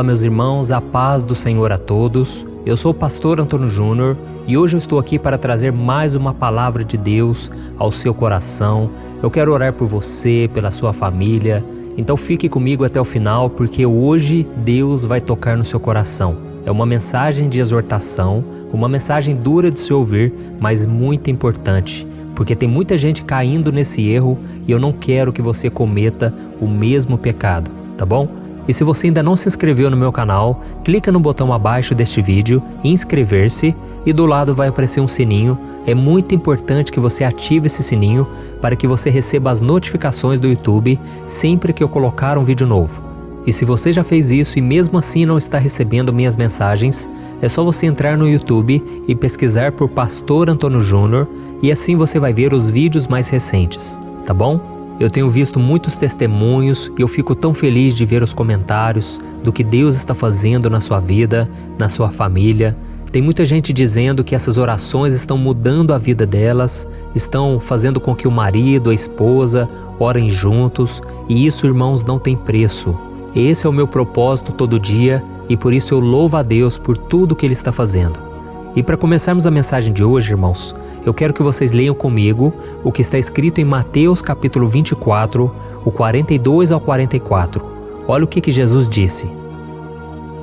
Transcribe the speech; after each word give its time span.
Olá, 0.00 0.06
meus 0.06 0.22
irmãos, 0.22 0.72
a 0.72 0.80
paz 0.80 1.22
do 1.22 1.34
Senhor 1.34 1.70
a 1.70 1.76
todos. 1.76 2.46
Eu 2.64 2.74
sou 2.74 2.90
o 2.90 2.94
pastor 2.94 3.38
Antônio 3.38 3.68
Júnior 3.68 4.16
e 4.46 4.56
hoje 4.56 4.74
eu 4.74 4.78
estou 4.78 4.98
aqui 4.98 5.18
para 5.18 5.36
trazer 5.36 5.72
mais 5.72 6.14
uma 6.14 6.32
palavra 6.32 6.82
de 6.82 6.96
Deus 6.96 7.50
ao 7.76 7.92
seu 7.92 8.14
coração. 8.14 8.88
Eu 9.22 9.30
quero 9.30 9.52
orar 9.52 9.74
por 9.74 9.86
você, 9.86 10.48
pela 10.54 10.70
sua 10.70 10.94
família. 10.94 11.62
Então 11.98 12.16
fique 12.16 12.48
comigo 12.48 12.82
até 12.82 12.98
o 12.98 13.04
final, 13.04 13.50
porque 13.50 13.84
hoje 13.84 14.48
Deus 14.56 15.04
vai 15.04 15.20
tocar 15.20 15.54
no 15.54 15.66
seu 15.66 15.78
coração. 15.78 16.34
É 16.64 16.70
uma 16.70 16.86
mensagem 16.86 17.50
de 17.50 17.60
exortação, 17.60 18.42
uma 18.72 18.88
mensagem 18.88 19.36
dura 19.36 19.70
de 19.70 19.80
se 19.80 19.92
ouvir, 19.92 20.32
mas 20.58 20.86
muito 20.86 21.30
importante, 21.30 22.06
porque 22.34 22.56
tem 22.56 22.66
muita 22.66 22.96
gente 22.96 23.22
caindo 23.22 23.70
nesse 23.70 24.08
erro 24.08 24.38
e 24.66 24.72
eu 24.72 24.78
não 24.78 24.94
quero 24.94 25.30
que 25.30 25.42
você 25.42 25.68
cometa 25.68 26.32
o 26.58 26.66
mesmo 26.66 27.18
pecado, 27.18 27.70
tá 27.98 28.06
bom? 28.06 28.39
E 28.70 28.72
se 28.72 28.84
você 28.84 29.08
ainda 29.08 29.20
não 29.20 29.34
se 29.34 29.48
inscreveu 29.48 29.90
no 29.90 29.96
meu 29.96 30.12
canal, 30.12 30.60
clica 30.84 31.10
no 31.10 31.18
botão 31.18 31.52
abaixo 31.52 31.92
deste 31.92 32.22
vídeo, 32.22 32.62
inscrever-se, 32.84 33.74
e 34.06 34.12
do 34.12 34.24
lado 34.26 34.54
vai 34.54 34.68
aparecer 34.68 35.00
um 35.00 35.08
sininho. 35.08 35.58
É 35.84 35.92
muito 35.92 36.36
importante 36.36 36.92
que 36.92 37.00
você 37.00 37.24
ative 37.24 37.66
esse 37.66 37.82
sininho 37.82 38.28
para 38.60 38.76
que 38.76 38.86
você 38.86 39.10
receba 39.10 39.50
as 39.50 39.58
notificações 39.58 40.38
do 40.38 40.46
YouTube 40.46 41.00
sempre 41.26 41.72
que 41.72 41.82
eu 41.82 41.88
colocar 41.88 42.38
um 42.38 42.44
vídeo 42.44 42.64
novo. 42.64 43.02
E 43.44 43.52
se 43.52 43.64
você 43.64 43.90
já 43.90 44.04
fez 44.04 44.30
isso 44.30 44.56
e 44.56 44.62
mesmo 44.62 44.96
assim 44.96 45.26
não 45.26 45.36
está 45.36 45.58
recebendo 45.58 46.12
minhas 46.12 46.36
mensagens, 46.36 47.10
é 47.42 47.48
só 47.48 47.64
você 47.64 47.86
entrar 47.86 48.16
no 48.16 48.28
YouTube 48.28 49.02
e 49.08 49.16
pesquisar 49.16 49.72
por 49.72 49.88
Pastor 49.88 50.48
Antônio 50.48 50.80
Júnior 50.80 51.26
e 51.60 51.72
assim 51.72 51.96
você 51.96 52.20
vai 52.20 52.32
ver 52.32 52.54
os 52.54 52.68
vídeos 52.68 53.08
mais 53.08 53.30
recentes, 53.30 53.98
tá 54.24 54.32
bom? 54.32 54.79
Eu 55.00 55.08
tenho 55.08 55.30
visto 55.30 55.58
muitos 55.58 55.96
testemunhos 55.96 56.92
e 56.98 57.00
eu 57.00 57.08
fico 57.08 57.34
tão 57.34 57.54
feliz 57.54 57.94
de 57.94 58.04
ver 58.04 58.22
os 58.22 58.34
comentários 58.34 59.18
do 59.42 59.50
que 59.50 59.64
Deus 59.64 59.96
está 59.96 60.14
fazendo 60.14 60.68
na 60.68 60.78
sua 60.78 61.00
vida, 61.00 61.48
na 61.78 61.88
sua 61.88 62.10
família. 62.10 62.76
Tem 63.10 63.22
muita 63.22 63.46
gente 63.46 63.72
dizendo 63.72 64.22
que 64.22 64.34
essas 64.34 64.58
orações 64.58 65.14
estão 65.14 65.38
mudando 65.38 65.94
a 65.94 65.98
vida 65.98 66.26
delas, 66.26 66.86
estão 67.14 67.58
fazendo 67.58 67.98
com 67.98 68.14
que 68.14 68.28
o 68.28 68.30
marido, 68.30 68.90
a 68.90 68.94
esposa 68.94 69.66
orem 69.98 70.30
juntos, 70.30 71.02
e 71.30 71.46
isso, 71.46 71.66
irmãos, 71.66 72.04
não 72.04 72.18
tem 72.18 72.36
preço. 72.36 72.94
Esse 73.34 73.66
é 73.66 73.70
o 73.70 73.72
meu 73.72 73.88
propósito 73.88 74.52
todo 74.52 74.78
dia 74.78 75.24
e 75.48 75.56
por 75.56 75.72
isso 75.72 75.94
eu 75.94 75.98
louvo 75.98 76.36
a 76.36 76.42
Deus 76.42 76.76
por 76.76 76.98
tudo 76.98 77.34
que 77.34 77.46
Ele 77.46 77.54
está 77.54 77.72
fazendo. 77.72 78.29
E 78.74 78.82
para 78.82 78.96
começarmos 78.96 79.46
a 79.46 79.50
mensagem 79.50 79.92
de 79.92 80.04
hoje, 80.04 80.30
irmãos, 80.30 80.74
eu 81.04 81.12
quero 81.12 81.34
que 81.34 81.42
vocês 81.42 81.72
leiam 81.72 81.94
comigo 81.94 82.54
o 82.84 82.92
que 82.92 83.00
está 83.00 83.18
escrito 83.18 83.60
em 83.60 83.64
Mateus 83.64 84.22
capítulo 84.22 84.68
24, 84.68 85.52
o 85.84 85.90
42 85.90 86.70
ao 86.70 86.80
44. 86.80 87.64
Olha 88.06 88.24
o 88.24 88.28
que, 88.28 88.40
que 88.40 88.50
Jesus 88.50 88.88
disse: 88.88 89.28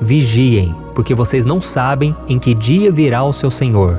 Vigiem, 0.00 0.74
porque 0.94 1.14
vocês 1.14 1.46
não 1.46 1.60
sabem 1.60 2.14
em 2.28 2.38
que 2.38 2.54
dia 2.54 2.90
virá 2.90 3.24
o 3.24 3.32
seu 3.32 3.50
Senhor. 3.50 3.98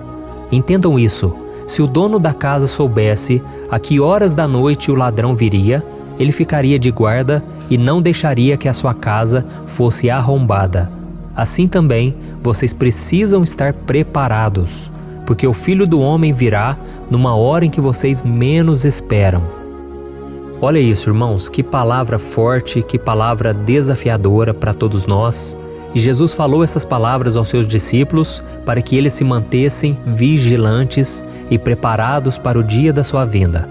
Entendam 0.52 1.00
isso. 1.00 1.34
Se 1.66 1.82
o 1.82 1.88
dono 1.88 2.20
da 2.20 2.34
casa 2.34 2.68
soubesse 2.68 3.42
a 3.70 3.80
que 3.80 4.00
horas 4.00 4.34
da 4.34 4.48
noite 4.48 4.92
o 4.92 4.96
ladrão 4.96 5.34
viria, 5.34 5.84
ele 6.20 6.32
ficaria 6.32 6.78
de 6.78 6.92
guarda 6.92 7.44
e 7.70 7.78
não 7.78 8.02
deixaria 8.02 8.58
que 8.58 8.68
a 8.68 8.74
sua 8.74 8.94
casa 8.94 9.46
fosse 9.66 10.10
arrombada. 10.10 10.99
Assim 11.40 11.68
também, 11.68 12.16
vocês 12.44 12.74
precisam 12.74 13.44
estar 13.44 13.74
preparados 13.74 14.92
porque 15.30 15.46
o 15.46 15.54
Filho 15.54 15.86
do 15.86 16.00
Homem 16.00 16.34
virá 16.34 16.76
numa 17.08 17.36
hora 17.36 17.64
em 17.64 17.70
que 17.70 17.80
vocês 17.80 18.24
menos 18.24 18.84
esperam. 18.84 19.44
Olha 20.60 20.80
isso, 20.80 21.08
irmãos, 21.08 21.48
que 21.48 21.62
palavra 21.62 22.18
forte, 22.18 22.82
que 22.82 22.98
palavra 22.98 23.54
desafiadora 23.54 24.56
para 24.56 24.74
todos 24.74 25.06
nós. 25.06 25.56
E 25.94 26.00
Jesus 26.00 26.34
falou 26.34 26.64
essas 26.64 26.84
palavras 26.84 27.38
aos 27.38 27.48
seus 27.48 27.68
discípulos 27.68 28.44
para 28.66 28.82
que 28.82 28.98
eles 28.98 29.14
se 29.14 29.24
mantessem 29.24 29.96
vigilantes 30.04 31.24
e 31.52 31.60
preparados 31.60 32.40
para 32.40 32.58
o 32.58 32.64
dia 32.64 32.92
da 32.92 33.04
sua 33.04 33.24
vinda. 33.24 33.70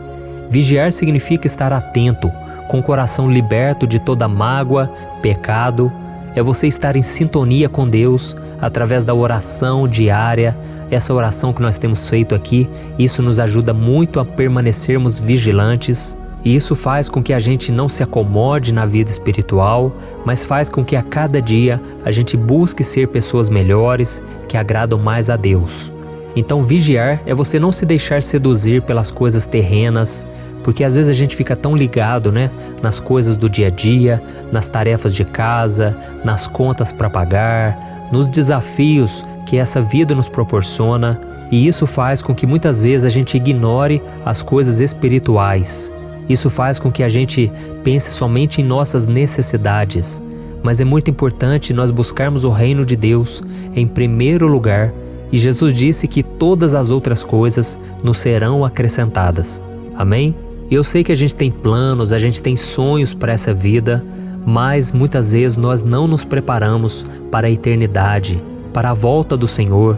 Vigiar 0.48 0.92
significa 0.92 1.48
estar 1.48 1.72
atento, 1.72 2.31
com 2.69 2.78
o 2.78 2.82
coração 2.84 3.28
liberto 3.28 3.84
de 3.84 3.98
toda 3.98 4.28
mágoa, 4.28 4.88
pecado. 5.21 5.91
É 6.34 6.43
você 6.43 6.66
estar 6.66 6.97
em 6.97 7.03
sintonia 7.03 7.69
com 7.69 7.87
Deus 7.87 8.37
através 8.61 9.05
da 9.05 9.15
oração 9.15 9.89
diária, 9.89 10.56
essa 10.91 11.12
oração 11.12 11.53
que 11.53 11.61
nós 11.61 11.78
temos 11.78 12.09
feito 12.09 12.34
aqui, 12.34 12.69
isso 12.99 13.22
nos 13.22 13.39
ajuda 13.39 13.75
muito 13.75 14.19
a 14.21 14.25
permanecermos 14.25 15.19
vigilantes. 15.19 16.16
E 16.44 16.55
isso 16.55 16.75
faz 16.75 17.09
com 17.09 17.22
que 17.22 17.33
a 17.33 17.39
gente 17.39 17.71
não 17.72 17.89
se 17.89 18.03
acomode 18.03 18.72
na 18.72 18.87
vida 18.87 19.11
espiritual, 19.11 19.93
mas 20.25 20.44
faz 20.44 20.71
com 20.71 20.84
que 20.84 20.97
a 20.97 21.03
cada 21.03 21.43
dia 21.43 21.81
a 22.05 22.11
gente 22.11 22.37
busque 22.37 22.83
ser 22.84 23.09
pessoas 23.09 23.50
melhores, 23.50 24.22
que 24.49 24.56
agradam 24.56 24.99
mais 24.99 25.28
a 25.28 25.37
Deus. 25.37 25.93
Então, 26.37 26.62
vigiar 26.62 27.21
é 27.27 27.34
você 27.34 27.59
não 27.59 27.72
se 27.72 27.84
deixar 27.84 28.22
seduzir 28.22 28.83
pelas 28.83 29.10
coisas 29.10 29.45
terrenas, 29.45 30.25
porque 30.68 30.84
às 30.84 30.96
vezes 30.96 31.10
a 31.10 31.14
gente 31.14 31.34
fica 31.34 31.56
tão 31.56 31.74
ligado, 31.74 32.30
né, 32.30 32.50
nas 32.82 33.00
coisas 33.00 33.36
do 33.36 33.48
dia 33.48 33.68
a 33.68 33.70
dia, 33.70 34.22
nas 34.52 34.66
tarefas 34.66 35.14
de 35.14 35.24
casa, 35.24 35.96
nas 36.22 36.46
contas 36.46 36.92
para 36.92 37.08
pagar, 37.08 38.06
nos 38.12 38.28
desafios 38.28 39.24
que 39.46 39.56
essa 39.56 39.80
vida 39.80 40.14
nos 40.14 40.28
proporciona, 40.28 41.18
e 41.50 41.66
isso 41.66 41.86
faz 41.86 42.20
com 42.20 42.34
que 42.34 42.46
muitas 42.46 42.82
vezes 42.82 43.06
a 43.06 43.08
gente 43.08 43.34
ignore 43.34 44.02
as 44.26 44.42
coisas 44.42 44.78
espirituais. 44.80 45.90
Isso 46.28 46.50
faz 46.50 46.78
com 46.78 46.92
que 46.92 47.02
a 47.02 47.08
gente 47.08 47.50
pense 47.82 48.10
somente 48.10 48.60
em 48.60 48.64
nossas 48.64 49.06
necessidades. 49.06 50.20
Mas 50.62 50.82
é 50.82 50.84
muito 50.84 51.10
importante 51.10 51.72
nós 51.72 51.90
buscarmos 51.90 52.44
o 52.44 52.50
reino 52.50 52.84
de 52.84 52.94
Deus 52.94 53.42
em 53.74 53.86
primeiro 53.86 54.46
lugar, 54.46 54.92
e 55.32 55.38
Jesus 55.38 55.72
disse 55.72 56.06
que 56.06 56.22
todas 56.22 56.74
as 56.74 56.90
outras 56.90 57.24
coisas 57.24 57.78
nos 58.04 58.18
serão 58.18 58.66
acrescentadas. 58.66 59.62
Amém? 59.96 60.36
E 60.70 60.74
eu 60.74 60.84
sei 60.84 61.02
que 61.02 61.12
a 61.12 61.16
gente 61.16 61.34
tem 61.34 61.50
planos, 61.50 62.12
a 62.12 62.18
gente 62.18 62.42
tem 62.42 62.56
sonhos 62.56 63.14
para 63.14 63.32
essa 63.32 63.54
vida, 63.54 64.04
mas 64.44 64.92
muitas 64.92 65.32
vezes 65.32 65.56
nós 65.56 65.82
não 65.82 66.06
nos 66.06 66.24
preparamos 66.24 67.06
para 67.30 67.46
a 67.46 67.50
eternidade, 67.50 68.42
para 68.72 68.90
a 68.90 68.94
volta 68.94 69.36
do 69.36 69.48
Senhor. 69.48 69.96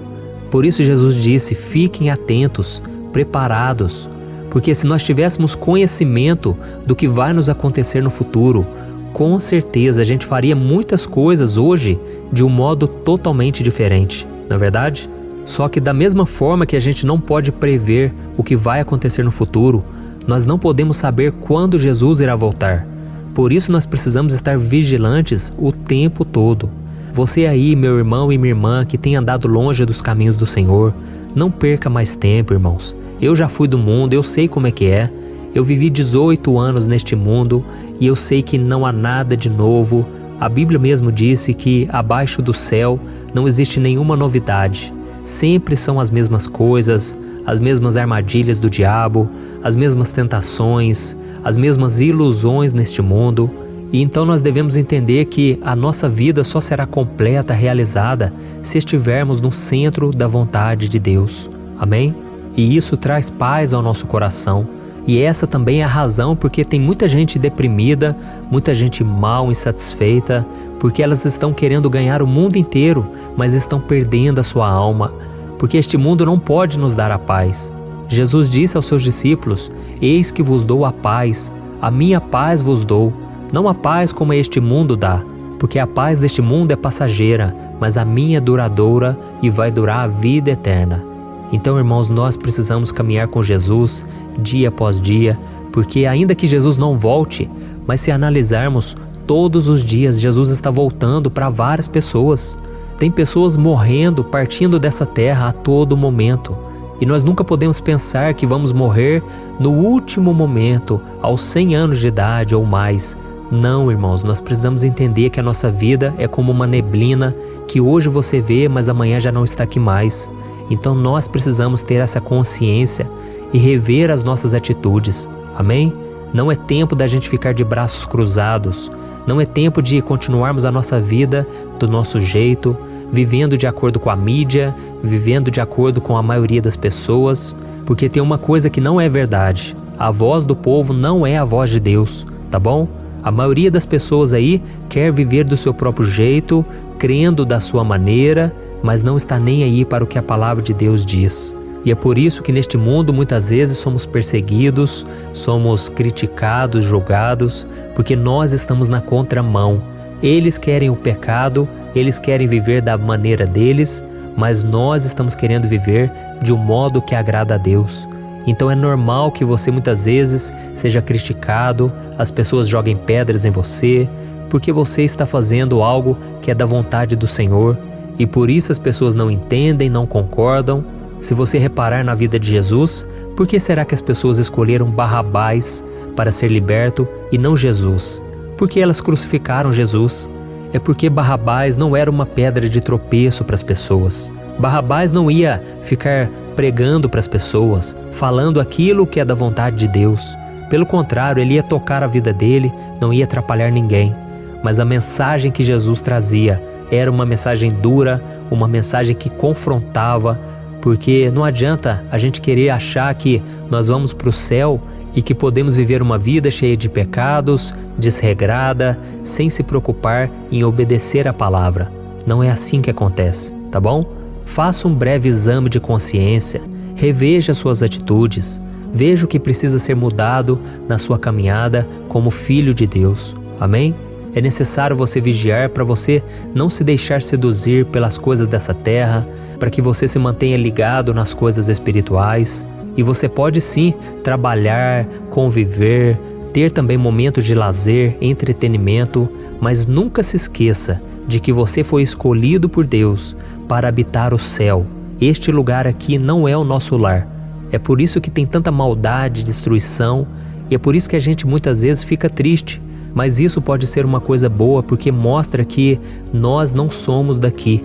Por 0.51 0.65
isso 0.65 0.83
Jesus 0.83 1.17
disse: 1.17 1.55
fiquem 1.55 2.11
atentos, 2.11 2.83
preparados, 3.13 4.09
porque 4.49 4.75
se 4.75 4.87
nós 4.87 5.03
tivéssemos 5.03 5.55
conhecimento 5.55 6.57
do 6.87 6.95
que 6.95 7.09
vai 7.09 7.33
nos 7.33 7.49
acontecer 7.49 8.01
no 8.01 8.11
futuro, 8.11 8.67
com 9.13 9.39
certeza 9.41 10.03
a 10.03 10.05
gente 10.05 10.25
faria 10.25 10.55
muitas 10.55 11.05
coisas 11.05 11.57
hoje 11.57 11.99
de 12.33 12.45
um 12.45 12.49
modo 12.49 12.87
totalmente 12.87 13.63
diferente, 13.63 14.27
não 14.49 14.57
é 14.57 14.59
verdade? 14.59 15.11
Só 15.47 15.69
que, 15.69 15.81
da 15.81 15.93
mesma 15.93 16.27
forma 16.27 16.65
que 16.65 16.77
a 16.77 16.81
gente 16.81 17.05
não 17.05 17.19
pode 17.21 17.51
prever 17.51 18.13
o 18.37 18.45
que 18.45 18.55
vai 18.55 18.81
acontecer 18.81 19.25
no 19.25 19.33
futuro, 19.33 19.85
nós 20.27 20.45
não 20.45 20.59
podemos 20.59 20.97
saber 20.97 21.33
quando 21.33 21.79
Jesus 21.79 22.21
irá 22.21 22.35
voltar. 22.35 22.87
Por 23.35 23.53
isso, 23.53 23.71
nós 23.73 23.87
precisamos 23.87 24.35
estar 24.35 24.59
vigilantes 24.59 25.53
o 25.59 25.73
tempo 25.73 26.25
todo. 26.25 26.69
Você 27.13 27.47
aí, 27.47 27.75
meu 27.75 27.99
irmão 27.99 28.33
e 28.33 28.39
minha 28.39 28.53
irmã, 28.53 28.85
que 28.85 28.99
tem 28.99 29.17
andado 29.17 29.49
longe 29.49 29.85
dos 29.85 30.01
caminhos 30.01 30.37
do 30.37 30.47
Senhor, 30.47 30.95
não 31.35 31.51
perca 31.51 31.89
mais 31.89 32.15
tempo, 32.15 32.53
irmãos. 32.53 32.95
Eu 33.21 33.35
já 33.35 33.49
fui 33.49 33.69
do 33.69 33.79
mundo, 33.79 34.15
eu 34.15 34.23
sei 34.23 34.49
como 34.49 34.67
é 34.67 34.71
que 34.71 34.87
é. 34.87 35.11
Eu 35.55 35.65
vivi 35.65 35.91
18 35.91 36.59
anos 36.59 36.87
neste 36.87 37.17
mundo 37.17 37.65
e 37.99 38.07
eu 38.07 38.15
sei 38.15 38.43
que 38.43 38.57
não 38.57 38.87
há 38.87 38.93
nada 38.93 39.37
de 39.37 39.51
novo. 39.51 40.07
A 40.41 40.49
Bíblia 40.49 40.79
mesmo 40.79 41.11
disse 41.11 41.53
que 41.53 41.89
abaixo 41.91 42.41
do 42.41 42.55
céu 42.55 42.99
não 43.35 43.47
existe 43.47 43.81
nenhuma 43.81 44.17
novidade. 44.17 44.93
Sempre 45.23 45.77
são 45.77 46.01
as 46.01 46.11
mesmas 46.11 46.47
coisas, 46.47 47.17
as 47.47 47.59
mesmas 47.61 47.97
armadilhas 47.97 48.59
do 48.59 48.69
diabo, 48.69 49.29
as 49.63 49.77
mesmas 49.77 50.13
tentações, 50.13 51.17
as 51.43 51.57
mesmas 51.57 52.01
ilusões 52.01 52.73
neste 52.73 53.03
mundo. 53.03 53.51
E 53.93 54.01
então 54.01 54.25
nós 54.25 54.41
devemos 54.41 54.77
entender 54.77 55.25
que 55.27 55.59
a 55.63 55.75
nossa 55.75 56.09
vida 56.09 56.45
só 56.45 56.61
será 56.61 56.87
completa, 56.87 57.53
realizada, 57.53 58.33
se 58.63 58.79
estivermos 58.79 59.41
no 59.41 59.51
centro 59.51 60.13
da 60.13 60.27
vontade 60.27 60.89
de 60.89 60.99
Deus. 60.99 61.51
Amém? 61.79 62.15
E 62.57 62.77
isso 62.77 62.97
traz 62.97 63.31
paz 63.31 63.73
ao 63.73 63.83
nosso 63.83 64.07
coração. 64.07 64.67
E 65.07 65.21
essa 65.21 65.47
também 65.47 65.81
é 65.81 65.85
a 65.85 65.89
razão 65.89 66.37
porque 66.37 66.65
tem 66.65 66.79
muita 66.79 67.09
gente 67.09 67.39
deprimida, 67.39 68.17
muita 68.51 68.75
gente 68.75 69.03
mal, 69.03 69.51
insatisfeita, 69.51 70.47
porque 70.79 71.03
elas 71.03 71.25
estão 71.25 71.53
querendo 71.53 71.91
ganhar 71.91 72.23
o 72.23 72.27
mundo 72.27 72.57
inteiro, 72.57 73.07
mas 73.37 73.55
estão 73.55 73.81
perdendo 73.81 74.41
a 74.41 74.45
sua 74.45 74.69
alma, 74.69 75.13
porque 75.61 75.77
este 75.77 75.99
mundo 75.99 76.25
não 76.25 76.39
pode 76.39 76.79
nos 76.79 76.95
dar 76.95 77.11
a 77.13 77.19
paz. 77.19 77.71
Jesus 78.09 78.49
disse 78.49 78.79
aos 78.79 78.87
seus 78.87 79.03
discípulos: 79.03 79.71
Eis 80.01 80.33
que 80.33 80.43
vos 80.43 80.65
dou 80.65 80.87
a 80.87 80.91
paz, 80.91 81.53
a 81.83 81.91
minha 81.91 82.19
paz 82.19 82.63
vos 82.63 82.83
dou 82.83 83.13
não 83.53 83.69
a 83.69 83.75
paz 83.75 84.11
como 84.11 84.33
este 84.33 84.61
mundo 84.61 84.97
dá, 84.97 85.23
porque 85.59 85.79
a 85.79 85.87
paz 85.87 86.19
deste 86.19 86.41
mundo 86.41 86.71
é 86.71 86.77
passageira, 86.77 87.55
mas 87.79 87.99
a 87.99 88.05
minha 88.05 88.39
é 88.39 88.41
duradoura 88.41 89.19
e 89.43 89.51
vai 89.51 89.71
durar 89.71 90.05
a 90.05 90.07
vida 90.07 90.53
eterna. 90.53 91.05
Então, 91.53 91.77
irmãos, 91.77 92.09
nós 92.09 92.37
precisamos 92.37 92.91
caminhar 92.91 93.29
com 93.29 93.43
Jesus 93.43 94.07
dia 94.41 94.69
após 94.69 94.99
dia, 95.01 95.39
porque 95.73 96.07
ainda 96.07 96.35
que 96.35 96.47
Jesus 96.47 96.79
não 96.79 96.97
volte, 96.97 97.51
mas 97.87 98.01
se 98.01 98.11
analisarmos 98.11 98.97
Todos 99.31 99.69
os 99.69 99.85
dias 99.85 100.21
Jesus 100.21 100.49
está 100.49 100.71
voltando 100.71 101.31
para 101.31 101.49
várias 101.49 101.87
pessoas. 101.87 102.59
Tem 103.01 103.11
pessoas 103.11 103.57
morrendo, 103.57 104.23
partindo 104.23 104.79
dessa 104.79 105.07
terra 105.07 105.49
a 105.49 105.53
todo 105.55 105.97
momento. 105.97 106.55
E 107.01 107.07
nós 107.07 107.23
nunca 107.23 107.43
podemos 107.43 107.81
pensar 107.81 108.35
que 108.35 108.45
vamos 108.45 108.75
morrer 108.75 109.23
no 109.59 109.71
último 109.71 110.35
momento, 110.35 111.01
aos 111.23 111.41
100 111.41 111.75
anos 111.75 111.99
de 111.99 112.09
idade 112.09 112.55
ou 112.55 112.63
mais. 112.67 113.17
Não, 113.51 113.91
irmãos, 113.91 114.23
nós 114.23 114.39
precisamos 114.39 114.85
entender 114.85 115.31
que 115.31 115.41
a 115.41 115.43
nossa 115.43 115.71
vida 115.71 116.15
é 116.19 116.29
como 116.29 116.53
uma 116.53 116.67
neblina 116.67 117.35
que 117.67 117.81
hoje 117.81 118.11
você 118.11 118.39
vê, 118.39 118.69
mas 118.69 118.87
amanhã 118.91 119.19
já 119.19 119.33
não 119.33 119.45
está 119.45 119.65
aqui 119.65 119.81
mais. 119.81 120.31
Então 120.69 120.95
nós 120.95 121.27
precisamos 121.27 121.81
ter 121.81 122.03
essa 122.03 122.21
consciência 122.21 123.11
e 123.51 123.57
rever 123.57 124.11
as 124.11 124.23
nossas 124.23 124.53
atitudes. 124.53 125.27
Amém? 125.57 125.91
Não 126.35 126.53
é 126.53 126.55
tempo 126.55 126.95
da 126.95 127.07
gente 127.07 127.31
ficar 127.31 127.55
de 127.55 127.65
braços 127.65 128.05
cruzados. 128.05 128.93
Não 129.27 129.41
é 129.41 129.47
tempo 129.47 129.81
de 129.81 130.03
continuarmos 130.03 130.67
a 130.67 130.71
nossa 130.71 131.01
vida 131.01 131.49
do 131.79 131.89
nosso 131.89 132.21
jeito, 132.21 132.77
vivendo 133.13 133.57
de 133.57 133.67
acordo 133.67 133.99
com 133.99 134.11
a 134.11 134.17
mídia, 134.17 134.75
vivendo 135.03 135.51
de 135.51 135.61
acordo 135.61 136.01
com 136.01 136.17
a 136.17 136.23
maioria 136.23 136.63
das 136.63 136.77
pessoas, 136.77 137.55
porque 137.85 138.09
tem 138.09 138.23
uma 138.23 138.39
coisa 138.39 138.71
que 138.71 138.81
não 138.81 139.01
é 139.01 139.09
verdade. 139.09 139.77
A 139.99 140.11
voz 140.11 140.45
do 140.45 140.57
povo 140.57 140.93
não 140.93 141.27
é 141.27 141.37
a 141.37 141.45
voz 141.45 141.71
de 141.71 141.81
Deus, 141.81 142.27
tá 142.51 142.59
bom? 142.59 142.89
A 143.23 143.31
maioria 143.31 143.71
das 143.71 143.85
pessoas 143.85 144.33
aí 144.33 144.63
quer 144.89 145.13
viver 145.13 145.45
do 145.45 145.57
seu 145.57 145.75
próprio 145.75 146.07
jeito, 146.07 146.65
crendo 146.99 147.45
da 147.45 147.61
sua 147.61 147.85
maneira, 147.85 148.55
mas 148.83 149.03
não 149.03 149.17
está 149.17 149.39
nem 149.39 149.63
aí 149.63 149.85
para 149.85 150.03
o 150.03 150.07
que 150.07 150.19
a 150.19 150.23
palavra 150.23 150.63
de 150.63 150.73
Deus 150.73 151.05
diz. 151.05 151.55
E 151.85 151.91
é 151.91 151.95
por 151.95 152.19
isso 152.19 152.43
que 152.43 152.53
neste 152.53 152.77
mundo 152.77 153.13
muitas 153.13 153.51
vezes 153.51 153.79
somos 153.79 154.05
perseguidos, 154.05 155.07
somos 155.33 155.89
criticados, 155.89 156.85
julgados, 156.85 157.67
porque 157.95 158.15
nós 158.15 158.53
estamos 158.53 158.89
na 158.89 159.01
contramão. 159.01 159.83
Eles 160.23 160.59
querem 160.59 160.91
o 160.91 160.97
pecado, 160.97 161.69
eles 161.95 162.19
querem 162.19 162.47
viver 162.47 162.83
da 162.83 162.97
maneira 162.97 163.47
deles, 163.47 164.05
mas 164.37 164.63
nós 164.63 165.05
estamos 165.05 165.35
querendo 165.35 165.69
viver 165.69 166.11
de 166.43 166.53
um 166.53 166.57
modo 166.57 167.03
que 167.03 167.15
agrada 167.15 167.55
a 167.55 167.59
Deus. 167.59 168.09
Então 168.47 168.71
é 168.71 168.75
normal 168.75 169.31
que 169.31 169.45
você 169.45 169.71
muitas 169.71 170.07
vezes 170.07 170.53
seja 170.75 171.03
criticado, 171.03 171.93
as 172.19 172.31
pessoas 172.31 172.67
joguem 172.69 172.97
pedras 172.97 173.45
em 173.45 173.51
você, 173.51 174.09
porque 174.49 174.73
você 174.73 175.03
está 175.03 175.27
fazendo 175.27 175.83
algo 175.83 176.17
que 176.41 176.51
é 176.51 176.55
da 176.55 176.65
vontade 176.65 177.15
do 177.15 177.27
Senhor, 177.27 177.77
e 178.19 178.27
por 178.27 178.51
isso 178.51 178.73
as 178.73 178.79
pessoas 178.79 179.15
não 179.15 179.31
entendem, 179.31 179.89
não 179.89 180.07
concordam. 180.07 180.85
Se 181.21 181.35
você 181.35 181.59
reparar 181.59 182.05
na 182.05 182.15
vida 182.15 182.39
de 182.39 182.51
Jesus, 182.51 183.07
por 183.37 183.47
que 183.47 183.59
será 183.59 183.85
que 183.85 183.95
as 183.95 184.03
pessoas 184.03 184.39
escolheram 184.39 184.91
Barrabás 184.91 185.85
para 186.17 186.31
ser 186.31 186.49
liberto 186.49 187.07
e 187.31 187.39
não 187.39 187.57
Jesus? 187.57 188.23
Porque 188.57 188.81
elas 188.81 189.01
crucificaram 189.01 189.73
Jesus 189.73 190.29
é 190.73 190.79
porque 190.79 191.11
Barrabás 191.11 191.77
não 191.77 191.97
era 191.97 192.11
uma 192.11 192.27
pedra 192.27 192.69
de 192.69 192.81
tropeço 192.81 193.45
para 193.45 193.55
as 193.55 193.63
pessoas. 193.63 194.31
Barrabás 194.59 195.11
não 195.11 195.31
ia 195.31 195.63
ficar 195.83 196.29
pregando 196.55 197.09
para 197.09 197.21
as 197.21 197.29
pessoas, 197.29 197.97
falando 198.13 198.61
aquilo 198.61 199.07
que 199.07 199.21
é 199.21 199.25
da 199.25 199.35
vontade 199.35 199.77
de 199.77 199.89
Deus. 199.89 200.37
Pelo 200.69 200.87
contrário, 200.87 201.41
ele 201.41 201.55
ia 201.55 201.63
tocar 201.63 202.03
a 202.03 202.07
vida 202.07 202.33
dele, 202.33 202.73
não 203.01 203.13
ia 203.13 203.25
atrapalhar 203.25 203.71
ninguém. 203.71 204.15
Mas 204.63 204.79
a 204.79 204.85
mensagem 204.85 205.51
que 205.51 205.63
Jesus 205.63 206.01
trazia 206.01 206.63
era 206.91 207.11
uma 207.11 207.25
mensagem 207.25 207.71
dura, 207.71 208.23
uma 208.51 208.69
mensagem 208.69 209.17
que 209.17 209.31
confrontava, 209.31 210.39
porque 210.81 211.31
não 211.31 211.45
adianta 211.45 212.03
a 212.11 212.19
gente 212.19 212.41
querer 212.41 212.71
achar 212.71 213.13
que 213.15 213.43
nós 213.71 213.89
vamos 213.89 214.13
para 214.13 214.29
o 214.29 214.33
céu 214.33 214.81
e 215.15 215.23
que 215.23 215.35
podemos 215.35 215.75
viver 215.75 216.03
uma 216.03 216.19
vida 216.19 216.51
cheia 216.51 216.77
de 216.77 216.89
pecados, 216.89 217.75
desregrada, 217.99 218.99
sem 219.23 219.51
se 219.51 219.63
preocupar 219.63 220.31
em 220.51 220.65
obedecer 220.65 221.27
a 221.27 221.33
palavra. 221.33 221.91
Não 222.27 222.43
é 222.43 222.51
assim 222.51 222.81
que 222.81 222.91
acontece, 222.91 223.53
tá 223.71 223.81
bom? 223.81 224.05
Faça 224.45 224.89
um 224.89 224.95
breve 224.95 225.29
exame 225.29 225.69
de 225.69 225.81
consciência, 225.81 226.61
reveja 226.95 227.55
suas 227.55 227.83
atitudes, 227.83 228.61
veja 228.93 229.25
o 229.25 229.29
que 229.29 229.39
precisa 229.39 229.79
ser 229.79 229.95
mudado 229.95 230.59
na 230.89 230.99
sua 230.99 231.19
caminhada 231.19 231.87
como 232.09 232.31
filho 232.31 232.75
de 232.75 232.87
Deus. 232.87 233.35
Amém? 233.59 233.95
É 234.35 234.41
necessário 234.41 234.97
você 234.97 235.21
vigiar 235.21 235.71
para 235.71 235.83
você 235.83 236.23
não 236.55 236.71
se 236.71 236.85
deixar 236.85 237.21
seduzir 237.21 237.85
pelas 237.87 238.17
coisas 238.17 238.47
dessa 238.47 238.73
terra, 238.73 239.27
para 239.59 239.71
que 239.71 239.83
você 239.83 240.07
se 240.09 240.19
mantenha 240.19 240.57
ligado 240.57 241.13
nas 241.13 241.35
coisas 241.35 241.69
espirituais. 241.69 242.67
E 242.97 243.03
você 243.03 243.29
pode 243.29 243.61
sim 243.61 243.95
trabalhar, 244.23 245.07
conviver, 245.31 246.19
ter 246.53 246.71
também 246.71 246.97
momentos 246.97 247.45
de 247.45 247.55
lazer, 247.55 248.17
entretenimento, 248.21 249.29
mas 249.61 249.87
nunca 249.87 250.23
se 250.23 250.37
esqueça 250.37 251.01
de 251.27 251.39
que 251.39 251.53
você 251.53 251.85
foi 251.85 252.03
escolhido 252.03 252.69
por 252.69 252.87
Deus 252.87 253.37
para 253.69 253.89
habitar 253.89 254.35
o 254.35 254.39
céu. 254.39 254.87
Este 255.21 255.53
lugar 255.53 255.87
aqui 255.87 256.19
não 256.19 256.49
é 256.49 256.57
o 256.57 256.65
nosso 256.65 256.97
lar. 256.97 257.29
É 257.71 257.79
por 257.79 258.01
isso 258.01 258.21
que 258.21 258.31
tem 258.31 258.45
tanta 258.45 258.73
maldade, 258.73 259.45
destruição, 259.45 260.27
e 260.69 260.75
é 260.75 260.79
por 260.79 260.95
isso 260.95 261.09
que 261.09 261.17
a 261.17 261.21
gente 261.21 261.47
muitas 261.47 261.83
vezes 261.83 262.03
fica 262.03 262.29
triste. 262.29 262.83
Mas 263.15 263.41
isso 263.41 263.61
pode 263.61 263.87
ser 263.87 264.05
uma 264.05 264.21
coisa 264.21 264.49
boa 264.49 264.83
porque 264.83 265.11
mostra 265.11 265.65
que 265.65 265.99
nós 266.33 266.73
não 266.73 266.89
somos 266.89 267.39
daqui. 267.39 267.83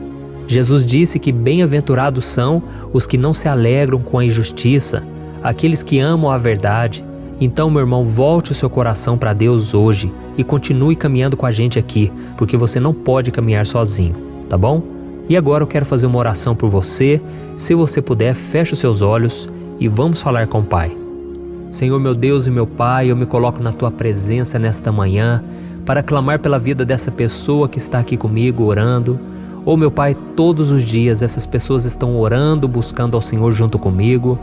Jesus 0.47 0.85
disse 0.85 1.17
que 1.17 1.31
bem-aventurados 1.31 2.25
são 2.25 2.61
os 2.93 3.07
que 3.07 3.17
não 3.17 3.33
se 3.33 3.47
alegram 3.47 3.99
com 3.99 4.19
a 4.19 4.25
injustiça, 4.25 5.03
aqueles 5.41 5.81
que 5.81 5.99
amam 5.99 6.29
a 6.29 6.37
verdade. 6.37 7.03
Então, 7.41 7.69
meu 7.69 7.81
irmão, 7.81 8.03
volte 8.03 8.51
o 8.51 8.55
seu 8.55 8.69
coração 8.69 9.17
para 9.17 9.33
Deus 9.33 9.73
hoje 9.73 10.11
e 10.37 10.43
continue 10.43 10.95
caminhando 10.95 11.35
com 11.35 11.45
a 11.45 11.51
gente 11.51 11.77
aqui, 11.77 12.11
porque 12.37 12.55
você 12.55 12.79
não 12.79 12.93
pode 12.93 13.31
caminhar 13.31 13.65
sozinho, 13.65 14.15
tá 14.47 14.57
bom? 14.57 14.81
E 15.27 15.35
agora 15.35 15.63
eu 15.63 15.67
quero 15.67 15.85
fazer 15.85 16.05
uma 16.05 16.19
oração 16.19 16.55
por 16.55 16.69
você. 16.69 17.19
Se 17.57 17.73
você 17.73 18.01
puder, 18.01 18.35
feche 18.35 18.73
os 18.73 18.79
seus 18.79 19.01
olhos 19.01 19.49
e 19.79 19.87
vamos 19.87 20.21
falar 20.21 20.47
com 20.47 20.59
o 20.59 20.63
Pai. 20.63 20.95
Senhor, 21.71 21.99
meu 21.99 22.13
Deus 22.13 22.47
e 22.47 22.51
meu 22.51 22.67
Pai, 22.67 23.11
eu 23.11 23.15
me 23.15 23.25
coloco 23.25 23.61
na 23.61 23.73
tua 23.73 23.91
presença 23.91 24.59
nesta 24.59 24.91
manhã 24.91 25.43
para 25.83 26.03
clamar 26.03 26.39
pela 26.39 26.59
vida 26.59 26.85
dessa 26.85 27.11
pessoa 27.11 27.67
que 27.67 27.79
está 27.79 27.99
aqui 27.99 28.15
comigo 28.15 28.63
orando 28.63 29.19
Oh, 29.67 29.75
meu 29.75 29.89
Pai, 29.89 30.15
todos 30.35 30.69
os 30.69 30.83
dias 30.83 31.23
essas 31.23 31.47
pessoas 31.47 31.85
estão 31.85 32.19
orando, 32.19 32.67
buscando 32.67 33.15
ao 33.15 33.21
Senhor 33.21 33.51
junto 33.51 33.79
comigo. 33.79 34.37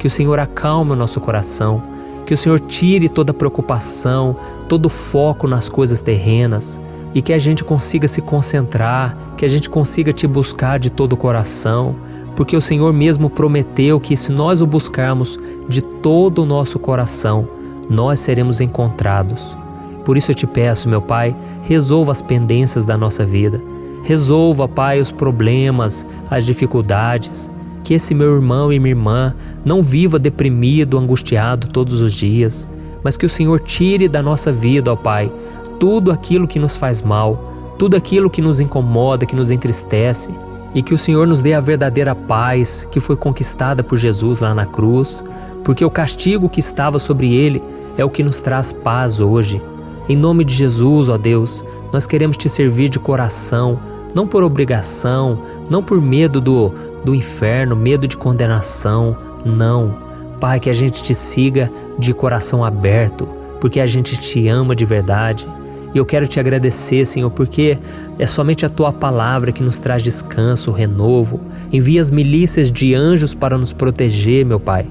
Que 0.00 0.08
o 0.08 0.10
Senhor 0.10 0.40
acalme 0.40 0.90
o 0.90 0.96
nosso 0.96 1.20
coração, 1.20 1.80
que 2.26 2.34
o 2.34 2.36
Senhor 2.36 2.58
tire 2.58 3.08
toda 3.08 3.32
preocupação, 3.32 4.36
todo 4.68 4.88
foco 4.88 5.46
nas 5.46 5.68
coisas 5.68 6.00
terrenas 6.00 6.80
e 7.14 7.22
que 7.22 7.32
a 7.32 7.38
gente 7.38 7.62
consiga 7.62 8.08
se 8.08 8.20
concentrar, 8.20 9.16
que 9.36 9.44
a 9.44 9.48
gente 9.48 9.70
consiga 9.70 10.12
te 10.12 10.26
buscar 10.26 10.80
de 10.80 10.90
todo 10.90 11.12
o 11.12 11.16
coração, 11.16 11.94
porque 12.34 12.56
o 12.56 12.60
Senhor 12.60 12.92
mesmo 12.92 13.30
prometeu 13.30 14.00
que 14.00 14.16
se 14.16 14.32
nós 14.32 14.60
o 14.60 14.66
buscarmos 14.66 15.38
de 15.68 15.80
todo 15.80 16.42
o 16.42 16.46
nosso 16.46 16.80
coração, 16.80 17.48
nós 17.88 18.18
seremos 18.18 18.60
encontrados. 18.60 19.56
Por 20.04 20.16
isso 20.16 20.32
eu 20.32 20.34
te 20.34 20.48
peço, 20.48 20.88
meu 20.88 21.00
Pai, 21.00 21.36
resolva 21.62 22.10
as 22.10 22.20
pendências 22.20 22.84
da 22.84 22.98
nossa 22.98 23.24
vida. 23.24 23.73
Resolva, 24.04 24.68
Pai, 24.68 25.00
os 25.00 25.10
problemas, 25.10 26.06
as 26.30 26.44
dificuldades. 26.44 27.50
Que 27.82 27.94
esse 27.94 28.14
meu 28.14 28.34
irmão 28.34 28.72
e 28.72 28.78
minha 28.78 28.92
irmã 28.92 29.34
não 29.64 29.82
viva 29.82 30.18
deprimido, 30.18 30.98
angustiado 30.98 31.68
todos 31.68 32.00
os 32.00 32.12
dias, 32.12 32.68
mas 33.02 33.16
que 33.16 33.26
o 33.26 33.28
Senhor 33.28 33.60
tire 33.60 34.06
da 34.06 34.22
nossa 34.22 34.52
vida, 34.52 34.92
ó 34.92 34.96
Pai, 34.96 35.32
tudo 35.80 36.12
aquilo 36.12 36.46
que 36.46 36.58
nos 36.58 36.76
faz 36.76 37.02
mal, 37.02 37.52
tudo 37.78 37.96
aquilo 37.96 38.30
que 38.30 38.40
nos 38.40 38.60
incomoda, 38.60 39.26
que 39.26 39.36
nos 39.36 39.50
entristece, 39.50 40.30
e 40.74 40.82
que 40.82 40.92
o 40.92 40.98
Senhor 40.98 41.26
nos 41.26 41.40
dê 41.40 41.54
a 41.54 41.60
verdadeira 41.60 42.14
paz 42.14 42.86
que 42.90 43.00
foi 43.00 43.16
conquistada 43.16 43.82
por 43.82 43.96
Jesus 43.96 44.40
lá 44.40 44.54
na 44.54 44.66
cruz, 44.66 45.24
porque 45.62 45.84
o 45.84 45.90
castigo 45.90 46.48
que 46.48 46.60
estava 46.60 46.98
sobre 46.98 47.34
ele 47.34 47.62
é 47.96 48.04
o 48.04 48.10
que 48.10 48.22
nos 48.22 48.40
traz 48.40 48.72
paz 48.72 49.20
hoje. 49.20 49.62
Em 50.08 50.16
nome 50.16 50.44
de 50.44 50.54
Jesus, 50.54 51.08
ó 51.08 51.16
Deus, 51.16 51.64
nós 51.92 52.06
queremos 52.06 52.36
te 52.36 52.48
servir 52.48 52.88
de 52.88 52.98
coração, 52.98 53.78
não 54.14 54.26
por 54.26 54.42
obrigação, 54.44 55.38
não 55.68 55.82
por 55.82 56.00
medo 56.00 56.40
do, 56.40 56.72
do 57.04 57.14
inferno, 57.14 57.74
medo 57.74 58.06
de 58.06 58.16
condenação, 58.16 59.16
não. 59.44 59.94
Pai, 60.40 60.60
que 60.60 60.70
a 60.70 60.74
gente 60.74 61.02
te 61.02 61.14
siga 61.14 61.70
de 61.98 62.14
coração 62.14 62.64
aberto, 62.64 63.28
porque 63.60 63.80
a 63.80 63.86
gente 63.86 64.16
te 64.16 64.46
ama 64.48 64.76
de 64.76 64.84
verdade. 64.84 65.48
E 65.94 65.98
eu 65.98 66.04
quero 66.04 66.26
te 66.26 66.40
agradecer, 66.40 67.04
Senhor, 67.04 67.30
porque 67.30 67.78
é 68.18 68.26
somente 68.26 68.66
a 68.66 68.68
tua 68.68 68.92
palavra 68.92 69.52
que 69.52 69.62
nos 69.62 69.78
traz 69.78 70.02
descanso, 70.02 70.72
renovo. 70.72 71.40
Envia 71.72 72.00
as 72.00 72.10
milícias 72.10 72.70
de 72.70 72.94
anjos 72.94 73.34
para 73.34 73.56
nos 73.56 73.72
proteger, 73.72 74.44
meu 74.44 74.58
Pai. 74.58 74.86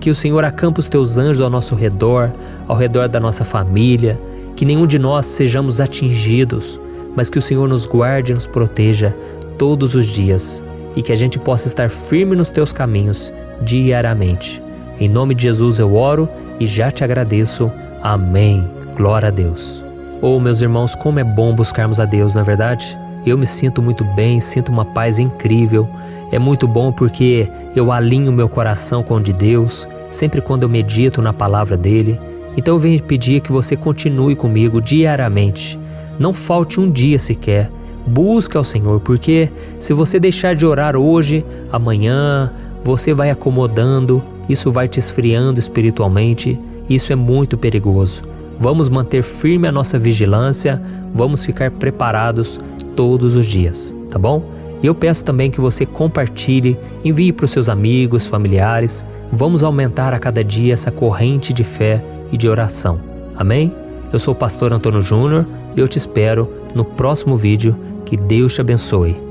Que 0.00 0.10
o 0.10 0.14
Senhor 0.14 0.44
acampe 0.44 0.80
os 0.80 0.88
teus 0.88 1.18
anjos 1.18 1.40
ao 1.40 1.50
nosso 1.50 1.74
redor, 1.74 2.32
ao 2.66 2.76
redor 2.76 3.08
da 3.08 3.20
nossa 3.20 3.44
família. 3.44 4.18
Que 4.54 4.64
nenhum 4.64 4.86
de 4.86 4.98
nós 4.98 5.26
sejamos 5.26 5.80
atingidos 5.80 6.80
mas 7.16 7.30
que 7.30 7.38
o 7.38 7.42
Senhor 7.42 7.66
nos 7.66 7.86
guarde 7.86 8.30
e 8.30 8.34
nos 8.34 8.46
proteja 8.46 9.12
todos 9.56 9.94
os 9.94 10.06
dias 10.06 10.62
e 10.94 11.02
que 11.02 11.10
a 11.10 11.16
gente 11.16 11.38
possa 11.38 11.66
estar 11.66 11.90
firme 11.90 12.36
nos 12.36 12.50
teus 12.50 12.72
caminhos 12.72 13.32
diariamente. 13.62 14.62
Em 15.00 15.08
nome 15.08 15.34
de 15.34 15.44
Jesus 15.44 15.78
eu 15.78 15.94
oro 15.94 16.28
e 16.60 16.66
já 16.66 16.90
te 16.90 17.02
agradeço. 17.02 17.70
Amém. 18.02 18.64
Glória 18.94 19.28
a 19.28 19.30
Deus. 19.30 19.84
Oh, 20.22 20.40
meus 20.40 20.62
irmãos, 20.62 20.94
como 20.94 21.18
é 21.18 21.24
bom 21.24 21.54
buscarmos 21.54 22.00
a 22.00 22.04
Deus, 22.04 22.32
não 22.32 22.40
é 22.40 22.44
verdade? 22.44 22.98
Eu 23.26 23.36
me 23.36 23.46
sinto 23.46 23.82
muito 23.82 24.04
bem, 24.04 24.40
sinto 24.40 24.70
uma 24.70 24.84
paz 24.84 25.18
incrível. 25.18 25.88
É 26.32 26.38
muito 26.38 26.66
bom 26.66 26.90
porque 26.90 27.48
eu 27.74 27.92
alinho 27.92 28.32
meu 28.32 28.48
coração 28.48 29.02
com 29.02 29.16
o 29.16 29.20
de 29.20 29.32
Deus, 29.32 29.86
sempre 30.08 30.40
quando 30.40 30.62
eu 30.62 30.68
medito 30.68 31.20
na 31.20 31.32
palavra 31.32 31.76
dele. 31.76 32.18
Então 32.56 32.74
eu 32.74 32.78
venho 32.78 33.02
pedir 33.02 33.40
que 33.40 33.52
você 33.52 33.76
continue 33.76 34.34
comigo 34.34 34.80
diariamente. 34.80 35.78
Não 36.18 36.32
falte 36.32 36.80
um 36.80 36.90
dia 36.90 37.18
sequer. 37.18 37.70
Busque 38.06 38.56
ao 38.56 38.64
Senhor, 38.64 39.00
porque 39.00 39.50
se 39.78 39.92
você 39.92 40.20
deixar 40.20 40.54
de 40.54 40.64
orar 40.64 40.96
hoje, 40.96 41.44
amanhã, 41.72 42.52
você 42.84 43.12
vai 43.12 43.30
acomodando, 43.30 44.22
isso 44.48 44.70
vai 44.70 44.86
te 44.86 44.98
esfriando 44.98 45.58
espiritualmente. 45.58 46.58
Isso 46.88 47.12
é 47.12 47.16
muito 47.16 47.58
perigoso. 47.58 48.22
Vamos 48.58 48.88
manter 48.88 49.22
firme 49.22 49.66
a 49.66 49.72
nossa 49.72 49.98
vigilância, 49.98 50.80
vamos 51.12 51.44
ficar 51.44 51.70
preparados 51.72 52.60
todos 52.94 53.34
os 53.34 53.44
dias, 53.44 53.94
tá 54.10 54.18
bom? 54.18 54.42
E 54.82 54.86
eu 54.86 54.94
peço 54.94 55.24
também 55.24 55.50
que 55.50 55.60
você 55.60 55.84
compartilhe, 55.84 56.78
envie 57.04 57.32
para 57.32 57.44
os 57.44 57.50
seus 57.50 57.68
amigos, 57.68 58.26
familiares. 58.26 59.04
Vamos 59.32 59.62
aumentar 59.64 60.14
a 60.14 60.18
cada 60.18 60.44
dia 60.44 60.72
essa 60.72 60.92
corrente 60.92 61.52
de 61.52 61.64
fé 61.64 62.02
e 62.30 62.36
de 62.36 62.48
oração. 62.48 63.00
Amém? 63.36 63.72
Eu 64.12 64.18
sou 64.18 64.32
o 64.32 64.36
pastor 64.36 64.72
Antônio 64.72 65.00
Júnior 65.00 65.44
eu 65.76 65.86
te 65.86 65.98
espero 65.98 66.50
no 66.74 66.84
próximo 66.84 67.36
vídeo. 67.36 67.76
Que 68.04 68.16
Deus 68.16 68.54
te 68.54 68.60
abençoe. 68.60 69.25